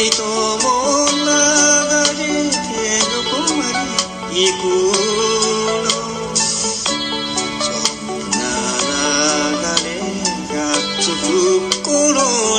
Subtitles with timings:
[0.00, 1.26] 人も流
[2.22, 2.54] れて
[3.02, 3.82] どこまで
[4.30, 4.64] 行く
[5.82, 5.86] の。
[6.36, 7.66] そ
[8.06, 8.40] んな
[9.50, 9.90] 流れ
[10.54, 10.56] が
[11.00, 11.10] 続
[11.70, 11.90] く頃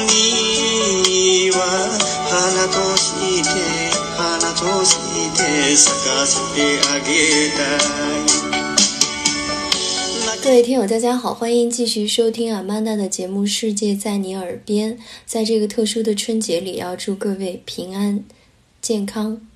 [0.01, 1.57] には
[2.29, 3.07] 花とし
[3.41, 3.47] て
[4.17, 4.97] 花とし
[5.37, 5.39] て
[5.77, 6.57] 咲かせて
[6.89, 7.07] あげ
[7.55, 8.08] た
[10.49, 14.97] 各位听友，大家好，欢迎继续收听阿曼达的节目《世界在你耳边》。
[15.23, 18.25] 在这个特殊的春节里，要祝各位平安、
[18.81, 19.47] 健康。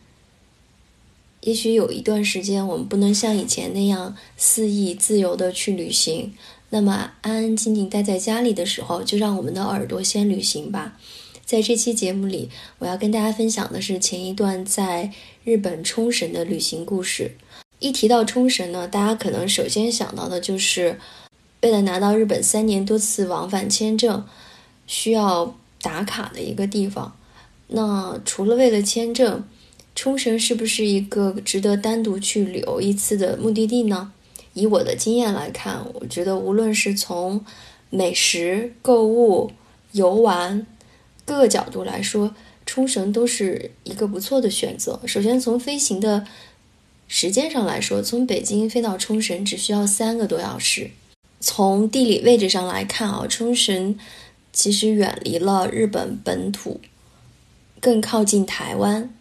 [1.41, 6.31] 也许有一段时间，我们不能像以前那样肆意自由的去旅行，
[6.70, 11.00] 那么安安静静待在家里的时候，就让我们的耳朵先旅行吧。
[11.44, 15.12] 在这期节目里，我要跟大家分享的是前一段在
[15.44, 17.31] 日本冲绳的旅行故事。
[17.84, 20.98] 一提到冲绳呢，大家可能首先想到的就是
[21.62, 24.26] 为了拿到日本三年多次往返签证
[24.88, 27.14] 需要打卡的一个地方。
[27.68, 29.44] 那除了为了签证，
[29.96, 34.14] 冲绳是不是一个值得单独去旅游一次的目的地呢？
[34.53, 37.45] 以我的经验来看，我觉得无论是从
[37.90, 39.52] 美食、购物、
[39.92, 40.66] 游玩
[41.25, 42.34] 各个角度来说，
[42.66, 45.02] 冲绳都是一个不错的选择。
[45.06, 46.25] 首先从飞行的
[47.16, 50.89] 时间上来说，从北京飞到冲绳只需要三个多小时。
[51.39, 53.95] 从地理位置上来看啊，冲绳
[54.52, 56.81] 其实远离了日本本土，
[57.80, 59.14] 更靠近台湾，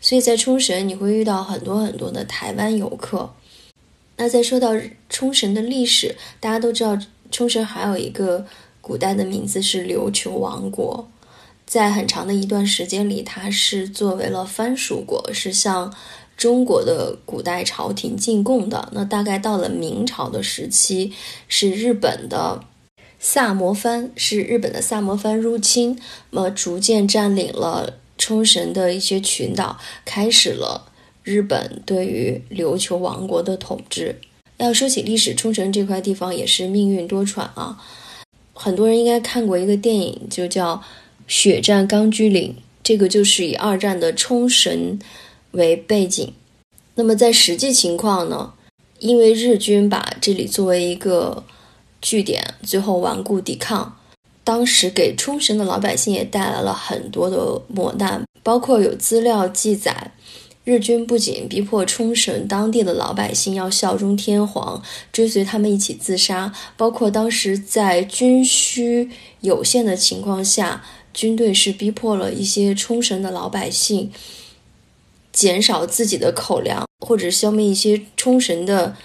[0.00, 3.32] 所以在冲绳你会遇到很多很多的台湾游客。
[4.16, 4.72] 那再说到
[5.08, 6.98] 冲绳的历史，大家都知道，
[7.30, 8.44] 冲绳还有一个
[8.80, 11.08] 古代的名字是琉球王国，
[11.64, 15.94] 在很长的一段时间里，它是作为了藩属国，是向。
[16.36, 21.12] 中国的古代朝廷进贡的，那大概到了明朝的时期，
[21.48, 22.62] 是日本的
[23.18, 25.98] 萨摩藩，是日本的萨摩藩入侵，
[26.30, 30.92] 那么逐渐占领了冲绳的一些群岛，开始了
[31.22, 34.16] 日本对于琉球王国的统治。
[34.58, 37.82] 要说起历史，冲绳这块地方也是命运多舛啊。
[38.52, 40.76] 很多人应该看过一个电影，就叫
[41.26, 44.98] 《血战钢锯岭》，这个就是以二战的冲绳。
[45.56, 46.32] 为背景，
[46.94, 48.52] 那么在实际情况呢？
[48.98, 51.44] 因为日军把这里作为一个
[52.00, 53.98] 据点，最后顽固抵抗，
[54.42, 60.12] 当时给冲绳的老百姓也带来了很多的磨难，包括有资料记载，
[60.64, 69.10] 日军不仅逼迫冲绳当地的老百姓要效忠天皇，追随他们一起自杀，包括当时在军需
[69.42, 74.10] 有限的情况下，军队是逼迫了一些冲绳的老百姓。
[75.36, 78.96] 减少自己的口粮，或者消灭一些冲绳的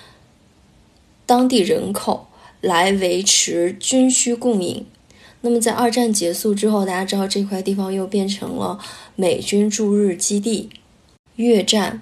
[1.25, 2.28] 当地人口，
[2.62, 4.86] 来维持军需供应。
[5.41, 8.80] 那么，在二战结束之后，大家知道这块地方又变成了
[9.18, 10.70] 美军驻日基地。
[11.36, 12.02] 越战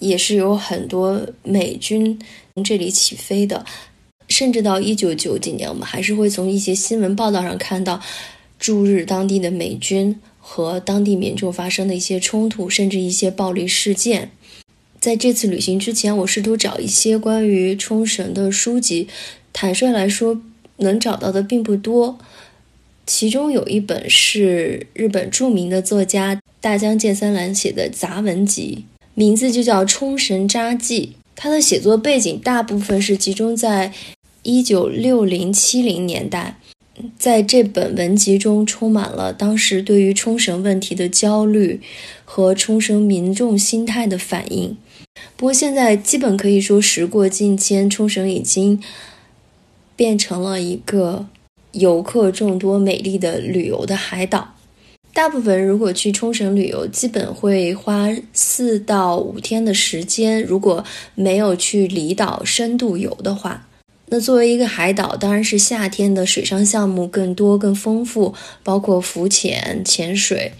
[0.00, 2.18] 也是有很多美军
[2.54, 3.64] 从这里起飞的，
[4.26, 8.00] 甚至到一九九几年，我们还是会从一些新闻报道上看到
[8.58, 10.20] 驻日当地的美军。
[10.50, 14.30] 和当地民众发生的一些冲突，甚至一些暴力事件。
[14.98, 19.08] 在这次旅行之前，我试图找一些关于冲绳的书籍。
[19.52, 20.40] 坦率来说，
[20.78, 22.18] 能找到的并不多。
[23.06, 31.12] 其中有一本是日本著名的作家大江健三郎写的杂文集，名字就叫《冲绳札记》。
[31.36, 33.92] 他的写作背景大部分是集中在
[34.42, 36.58] 一九六零七零年代。
[37.18, 41.80] 在这本文集中，充满了当时对于冲绳问题的焦虑
[42.24, 44.76] 和冲绳民众心态的反应。
[45.36, 48.82] 不过，现在基本可以说时过境迁，冲绳已经
[49.96, 51.26] 变成了一个
[51.72, 54.54] 游客众多、美丽的旅游的海岛。
[55.12, 60.42] 大部分人如果去冲绳旅游，基本会花四到五天的时间。
[60.42, 63.67] 如果没有去离岛深度游的话。
[64.10, 70.52] 那作为一个海岛，当然是夏天的水上项目更多、更丰富，包括浮潜、潜水。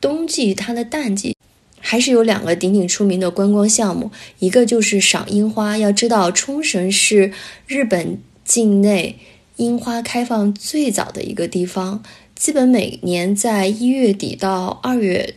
[0.00, 1.34] 冬季它的淡季，
[1.80, 5.76] 还是有两个鼎鼎出名的观光项目，一个就是赏樱花。
[5.76, 7.32] 要知道，冲绳是
[7.66, 9.18] 日本境内
[9.56, 12.04] 樱花开放最早的一个地方，
[12.36, 15.34] 基本每年在一月底到二月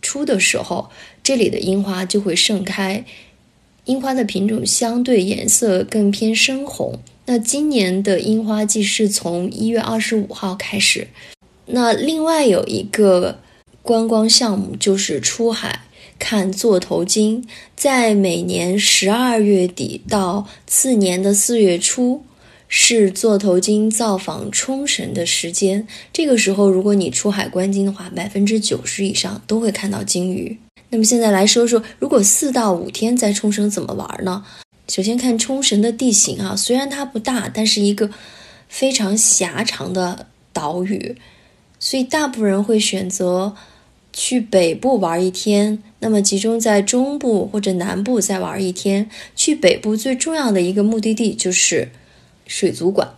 [0.00, 0.88] 初的时候，
[1.22, 3.04] 这里的樱花就会盛开。
[3.88, 6.98] 樱花的品种相对颜色更偏深红。
[7.24, 11.08] 那今年的樱花季是从一月二十五号开始。
[11.64, 13.38] 那另外有一个
[13.80, 15.80] 观光项目就是出海
[16.18, 17.42] 看座头鲸，
[17.74, 22.22] 在每年十二月底到次年的四月初，
[22.68, 25.88] 是座头鲸造访冲绳的时间。
[26.12, 30.58] 这个时候，如果你出海观鲸的话，百分之九十以上都会看到鲸鱼。
[30.90, 34.44] 那么现在来说说，如果四到五天在冲绳怎么玩呢？
[34.88, 38.10] 首先看冲绳的地形啊，虽然它不大，但是一个
[38.68, 41.16] 非常狭长的岛屿，
[41.78, 43.54] 所以大部分人会选择
[44.14, 49.10] 去北部玩一天，那么集中在中部或者南部再玩一天。
[49.36, 51.90] 去北部最重要的一个目的地就是
[52.46, 53.14] 水族馆。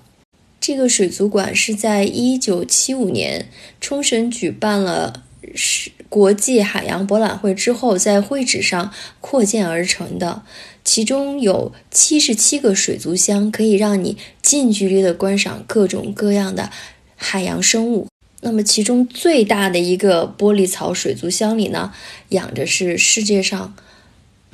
[0.60, 3.48] 这个水族馆是在一九七五年
[3.80, 5.22] 冲绳举办了
[5.54, 10.42] 是国际海洋博览会之后，在会址上扩建而成的。
[10.84, 16.70] 其中有七十七个水族箱，可以让你近距离的观赏各种各样的
[17.14, 18.08] 海洋生物。
[18.40, 21.92] 那么，其中最大的一个玻璃槽水族箱里呢，
[22.30, 23.76] 养着是世界上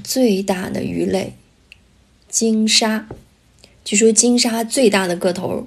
[0.04, 1.34] 最大的鱼类——
[2.28, 3.08] 鲸鲨。
[3.82, 5.66] 据说鲸鲨最大的个头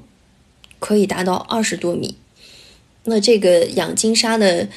[0.78, 2.18] 可以达到二十多米。
[3.06, 4.68] 那这个养鲸鲨的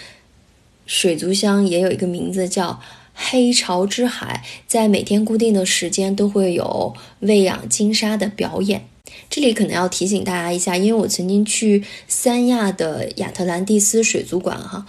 [0.87, 2.81] 水族箱也有一个名字叫。
[3.14, 8.88] 黑潮之海在每天固定的时间都会有喂养金鲨的表演。
[9.29, 14.87] 这里可能要提醒大家一下，因为我曾经去三亚的亚特兰蒂斯水族馆，哈，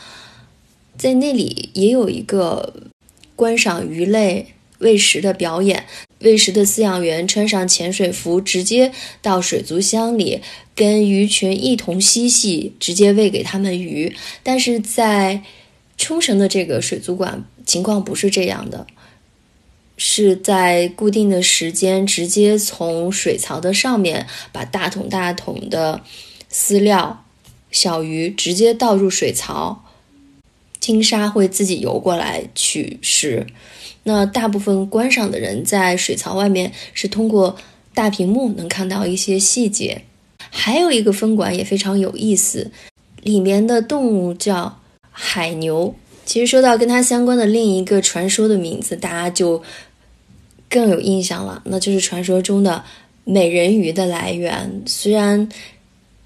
[0.98, 2.74] 在那里也有一个
[3.36, 4.48] 观赏鱼类
[4.80, 5.86] 喂食的表演。
[6.19, 10.39] 喂食的饲养员穿上潜水服，直接到水族箱里
[10.74, 14.16] 跟鱼群一同嬉戏，直接喂给他们鱼。
[14.42, 15.42] 但是在
[16.03, 17.45] 冲绳的这个水族馆。
[17.65, 18.85] 情况不是这样的，
[19.95, 26.01] 是在固定的时间，直接从水槽的上面把大桶大桶的
[26.51, 27.23] 饲料、
[27.71, 29.85] 小鱼直接倒入水槽，
[30.81, 33.47] 金鲨会自己游过来取食。
[34.03, 37.55] 那大部分观赏的人在水槽外面是通过
[37.94, 40.03] 大屏幕能看到一些细节。
[40.50, 42.69] 还有一个分馆也非常有意思，
[43.21, 44.81] 里面的动物叫
[45.13, 45.95] 海牛。
[46.25, 49.62] 其实说到跟它相关的另一个传说的名字，大家就
[50.69, 52.83] 更有印象了，那就是传说中的
[53.24, 54.81] 美人鱼的来源。
[54.86, 55.48] 虽然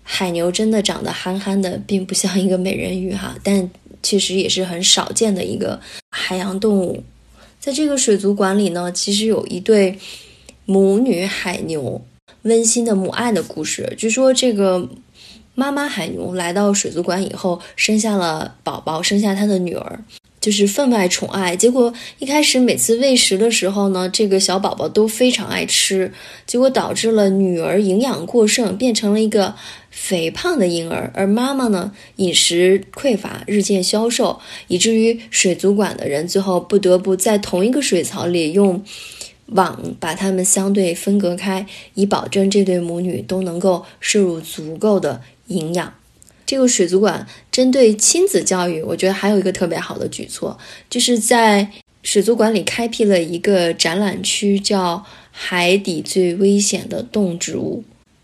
[0.03, 3.69] 海牛真的长得憨憨的，并不像一个美人鱼哈，但
[4.03, 5.79] 确实也是很少见的一个
[6.11, 7.03] 海洋动物。
[7.59, 9.97] 在这个水族馆里呢，其实有一对
[10.65, 11.99] 母女海牛
[12.43, 13.91] 温馨的母爱的故事。
[13.97, 14.87] 据说这个。
[15.59, 19.99] 妈妈海牛来到水族馆以后，生下了宝宝，生下她的女儿，
[20.39, 21.55] 就是分外宠爱。
[21.55, 26.13] 结果一开始每次喂食的时候呢，这个小宝宝都非常爱吃，
[26.45, 29.55] 结果导致了女儿营养过剩，变成了一个
[29.89, 38.83] 肥胖的婴儿，而妈妈呢饮食匮乏，日渐消瘦，以至于水族馆的人最后不得不在同一个水槽里用
[39.47, 41.65] 网把它们相对分隔开，
[41.95, 45.23] 以保证这对母女都能够摄入足够的。
[45.47, 45.93] 营养，
[46.45, 50.57] 这个水族馆针对亲子教育，我觉得还有一个特别好的举措，
[50.89, 51.69] 就是在
[52.03, 57.83] 水族馆里开辟了一个展览区，叫“海底最危险的动植物”。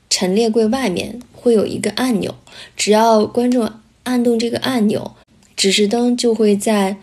[0.09, 2.35] 陈列柜外面会有一个按钮，
[2.77, 3.69] 只要观众
[4.03, 5.15] 按动这个按钮，
[5.57, 6.97] 指示灯就会在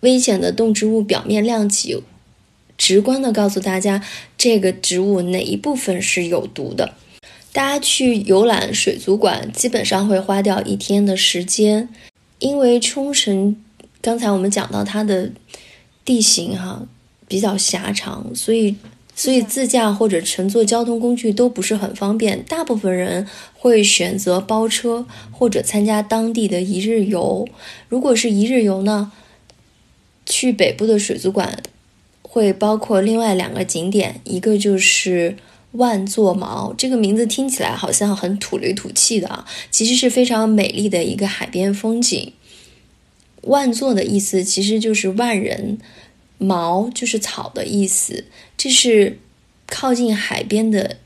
[0.00, 2.02] 危险的动植物表面亮起，
[2.76, 4.02] 直观的告诉大家
[4.38, 6.94] 这个植物哪一部分是有毒的。
[7.54, 11.88] 大家去游览水族馆，基本上会花掉一天的时间，
[12.40, 13.54] 因为冲绳
[14.02, 15.30] 刚才我们讲到它的
[16.04, 16.84] 地形哈
[17.28, 18.74] 比较狭长，所以
[19.14, 22.42] 所以自驾或者乘坐交通工具都不是很方便。
[22.42, 27.46] 大部分人会选择包车或者参加当地的一日游。
[27.88, 29.12] 如果是一日游呢，
[30.26, 31.62] 去北部的水族馆
[32.20, 35.36] 会包括另外两个景点，一个就是。
[35.74, 42.32] 万座毛这个名字听起来好像很土里土气的啊，其实是非常美丽的一个海边风景。
[43.42, 45.78] 万座的意思其实就是万人，
[46.38, 48.24] 毛就是草的意思。
[48.56, 49.18] 这是
[49.66, 50.98] 靠近海边的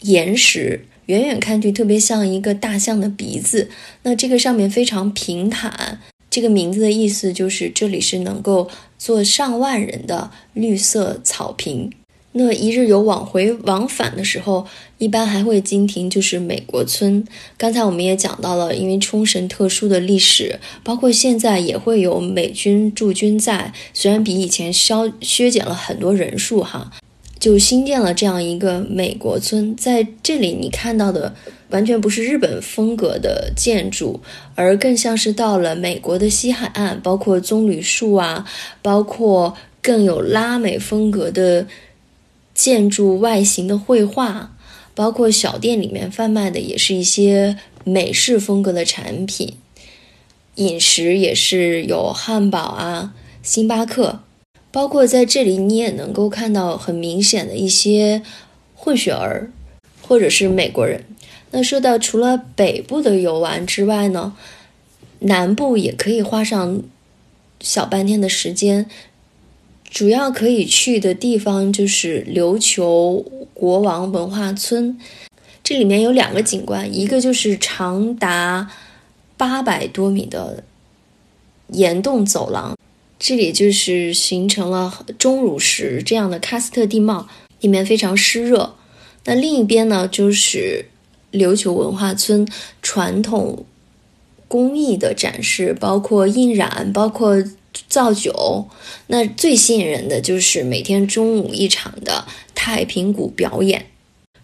[0.00, 3.70] 岩石，远远看去特别像一个大象的鼻子。
[4.02, 8.68] 那这个上面非常平坦，这个名字的意思就是这里是能够
[8.98, 11.92] 坐上万人的绿色草坪。
[12.38, 14.66] 那一日游往回往返的时候，
[14.98, 17.24] 一般还会经停就是美国村。
[17.56, 26.92] 刚才我们也讲到了，因为冲绳特殊的历史，包括现在也会有美军驻军在，虽然比以前削削减了很多人数哈，
[27.40, 29.74] 就新建了这样一个美国村。
[29.74, 31.34] 在这里你看到的
[31.70, 34.20] 完全不是日本风格的建筑，
[34.54, 38.46] 而更像是到了美国的西海岸，包括棕榈树啊，
[38.82, 41.66] 包括更有拉美风格的。
[42.56, 44.56] 建筑外形的绘画，
[44.94, 49.54] 包括小店里面贩卖的也是一些美式风格的产品，
[50.54, 54.20] 饮食也是有汉堡啊、星巴克，
[54.72, 58.22] 包括在这里你也能够看到很明显的一些
[58.74, 59.50] 混血儿
[60.00, 61.04] 或者是美国人。
[61.50, 64.34] 那说到除了北部的游玩之外呢，
[65.18, 66.82] 南部也可以花上
[67.60, 68.86] 小半天的时间。
[69.96, 73.24] 主要可以去的地方就是琉球
[73.54, 74.98] 国王文化村，
[75.64, 78.70] 这里面有两个景观，一个就是长达
[79.38, 80.62] 八百多米的
[81.68, 82.76] 岩洞走廊，
[83.18, 87.26] 这里就是形成了钟乳石这样的喀斯特地貌，
[87.62, 88.74] 里面非常湿热。
[89.24, 90.84] 那另一边呢，就是
[91.32, 92.46] 琉球文化村
[92.82, 93.64] 传统
[94.46, 97.42] 工艺的展示，包括印染，包括。
[97.88, 98.68] 造酒，
[99.08, 103.86] 那最吸引人的就是每天中午一场的太平鼓表演，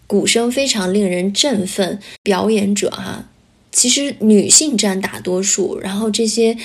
[0.07, 1.99] 鼓声非常令人振奋。
[2.21, 3.29] 表演者哈，
[3.71, 6.57] 其实女性占大多数，然后这些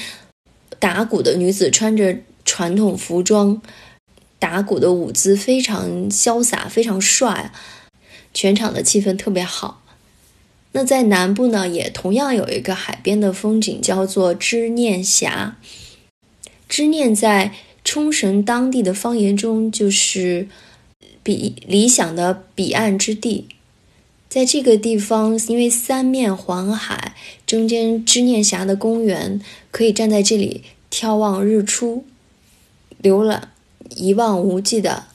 [0.79, 3.61] 打鼓的女子穿着传统服装，
[4.39, 7.53] 打鼓的舞姿非常潇洒，非常帅，
[8.33, 9.83] 全场的气氛特别好。
[10.73, 15.57] 那在南部呢，也同样有一个海边的风景，叫做知念峡。
[16.69, 20.49] 知念在冲绳当地的方言中就是
[21.23, 23.49] 比理想的彼岸之地，
[24.29, 27.15] 在这个地方，因为三面环海，
[27.47, 32.05] 中间知念峡的公园，可以站在这里眺望日出，
[33.03, 33.53] 浏览
[33.97, 35.07] 一望无际的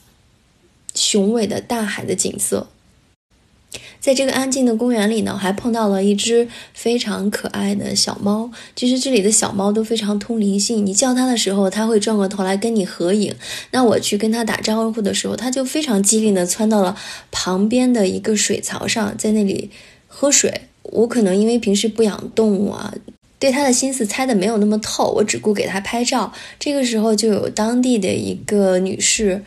[0.94, 2.68] 雄伟的大海的景色。
[4.00, 8.50] 在这个安静的公园里呢，还碰到了一只非常可爱的小猫。
[8.76, 13.34] 其实这里的小猫都非常通灵性，你叫它的时候，它会转过头来跟你合影。
[13.70, 16.96] 那我去跟它打招呼的时候，它就非常机灵的窜到了
[17.30, 19.70] 旁边的一个水槽上，在那里
[20.06, 20.62] 喝水。
[20.82, 22.92] 我可能因为平时不养动物啊，
[23.38, 26.30] 对它的心思猜的没有那么透，我只顾给它拍照。
[26.60, 29.42] 这个时候就有当地的一个女士。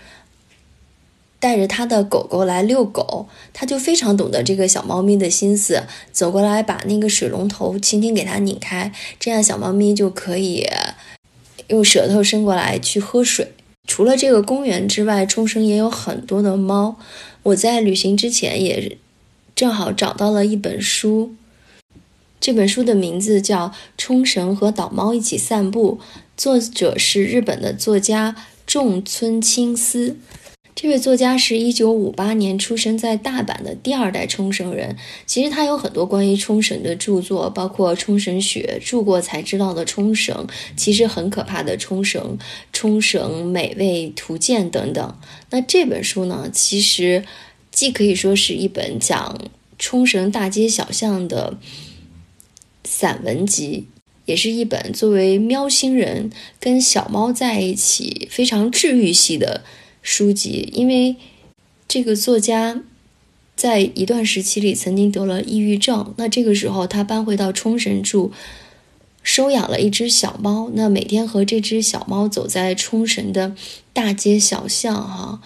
[1.40, 10.68] 带着他的狗狗来遛狗，他就非常懂得这个小猫咪的心思，走过来把那个水龙头轻轻给它拧开，这样小猫咪就可以
[11.68, 13.52] 用舌头伸过来去喝水。
[13.88, 16.98] 除了这个公园之外，冲绳也有很多的猫。
[17.44, 18.98] 我在旅行之前也
[19.56, 21.36] 正好找到了一本书，
[22.42, 26.00] 这本书的名字叫《冲绳和岛猫一起散步》，
[26.36, 30.18] 作者是日本的作家重村青司。
[30.80, 34.96] 这位作家是一九五八年出生在大阪的第二代冲绳人。
[35.26, 42.38] 其实他有很多关于冲绳的著作，包括《冲绳学》、住过才知道的冲绳，其实很可怕的冲绳、
[42.72, 45.18] 冲绳美味图鉴等等。
[45.50, 47.26] 那这本书呢，其实
[47.72, 51.58] 既可以说是一本讲冲绳大街小巷的
[52.84, 53.88] 散文集，
[54.26, 56.30] 也是一本作为喵星人
[56.60, 59.64] 跟小猫在一起非常治愈系的。
[60.10, 61.18] 书籍，因为
[61.86, 62.82] 这个作家
[63.58, 68.32] 在一段时期里曾经得了抑郁症，那这个时候他搬回到冲绳住，
[69.22, 70.72] 收养了一只小猫。
[70.74, 73.54] 那每天和这只小猫走在冲绳的
[73.92, 75.42] 大街小巷，哈，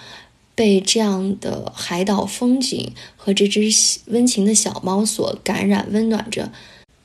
[0.53, 3.68] 被这样的海岛风景和这只
[4.06, 6.51] 温情的小猫所感染，温暖着，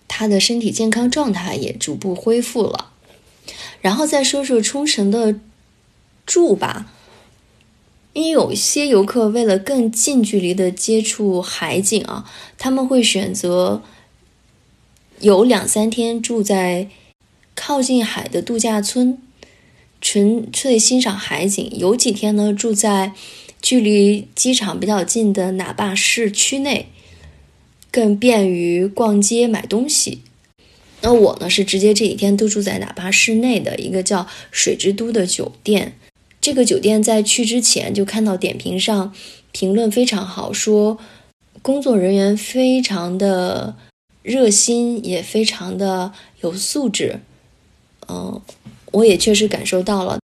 [0.06, 2.92] 他的身体健康状态也逐步恢复了。
[3.80, 5.40] 然后再说说冲绳的
[6.26, 6.92] 住吧。
[8.16, 12.24] 因为有些游客为了更近距离的接触海景啊，
[12.56, 13.82] 他们会选择
[15.20, 16.88] 有两三天住在
[17.54, 19.18] 靠近海的度假村，
[20.00, 23.12] 纯粹欣赏海景；有几天呢住在
[23.60, 26.88] 距离机场比较近的哪霸市区内，
[27.90, 30.22] 更便于逛街买东西。
[31.02, 35.98] 那我呢是直接这几天都住在哪霸市内的一个叫水之都的酒店。
[36.46, 39.12] 这个酒店在去之前就看到点评上
[39.50, 40.96] 评论非常好，说
[41.60, 43.74] 工作人员非常的
[44.22, 46.12] 热心，也非常的
[46.42, 47.18] 有素质。
[48.06, 48.40] 嗯，
[48.92, 50.20] 我也确实感受到了。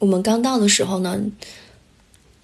[0.00, 1.20] 我们刚到的时候呢，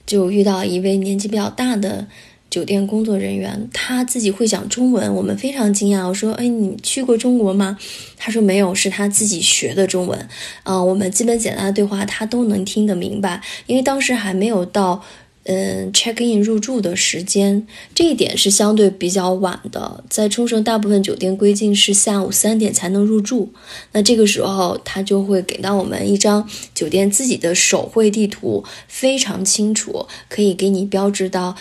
[0.07, 2.07] 就遇到一位年纪比较大的。
[2.51, 6.07] 酒店工作人员他自己会讲中文，我们非常惊讶。
[6.09, 7.79] 我说：“哎，你去过中国吗？”
[8.19, 10.29] 他说：“没有，是他自己学的中文。”
[10.65, 15.01] 啊，我们基本简单的对话他都能听得明白，因为当时还没有到
[15.45, 20.03] 嗯 check in 入住的时间，这一点是相对比较晚的。
[20.11, 23.53] 在冲绳，大部分酒店规定是下午三点才能入住。
[23.93, 31.57] 那这个时候他就会给到我们一张酒店自己的手绘地图，非常清楚，可以给你标志到。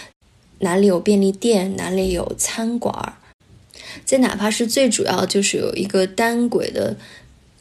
[0.59, 3.13] 哪里有便利店，哪里有餐馆，
[4.05, 6.97] 再哪怕是最主要就是有一个单轨的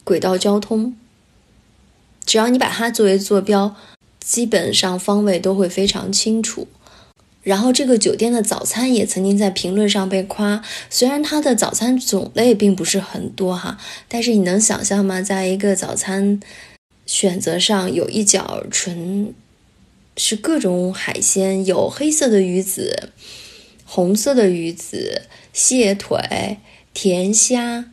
[0.03, 0.95] 轨道交通，
[2.25, 3.75] 只要你把它作为坐标，
[4.19, 6.67] 基本上方位都会非常清楚。
[7.41, 13.79] 然后这个酒店的早餐也曾经在评论上被夸，虽然它的早餐种类并不是很多哈，
[14.09, 15.21] 但是你能想象吗？
[15.21, 16.39] 在一个早餐
[17.05, 19.33] 选择上有一角纯
[20.19, 23.11] 是各种海鲜，有黑色的鱼子、
[23.85, 25.21] 红色的鱼子、
[25.53, 26.57] 蟹腿、
[26.93, 27.85] 甜虾，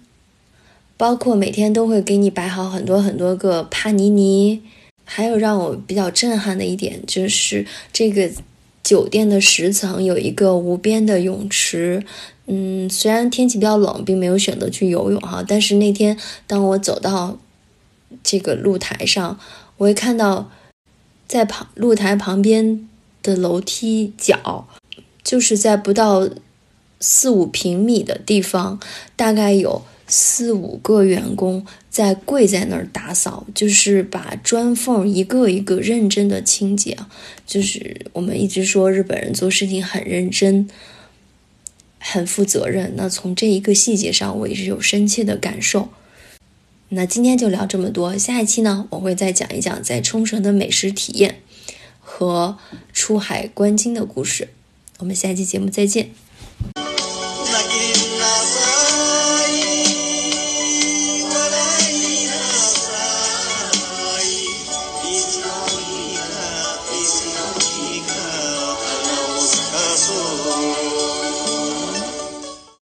[0.97, 4.63] 包括每天都会给你摆好很多很多个帕尼尼，
[5.05, 8.31] 还有让我比较震撼的一点就是这个。
[8.83, 12.05] 酒店的十层有一个无边的泳池，
[12.47, 16.17] 嗯，虽然天气比较冷，并没有选择去游泳哈，但是那天
[16.47, 17.37] 当我走到
[18.23, 19.41] 这个露台上，
[19.79, 20.53] 我会看到
[21.27, 22.89] 在旁露台旁边
[23.23, 24.69] 的楼梯角，
[25.23, 26.29] 就是在不到
[27.01, 28.81] 四五平米的地方，
[29.15, 29.83] 大概有。
[30.09, 36.97] 四五个员工在跪在那儿打扫，就是把砖缝一个一个认真的清洁。
[37.45, 40.71] 就是我们一直说日本人做事情很认真、
[41.99, 42.95] 很负责任。
[42.95, 45.89] 那从这一个细节上，我也是有深切的感受。
[46.91, 51.41] 那今天就聊这么多，下一期呢，我会再讲一讲在冲绳的美食体验
[52.01, 52.57] 和
[52.93, 54.49] 出海观鲸的故事。
[54.99, 56.11] 我们下期节目再见。